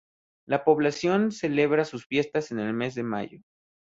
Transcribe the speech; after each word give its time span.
La 0.47 0.63
población 0.63 1.31
celebra 1.31 1.85
sus 1.85 2.07
fiestas 2.07 2.49
en 2.49 2.57
el 2.57 2.73
mes 2.73 2.95
de 2.95 3.03
mayo. 3.03 3.39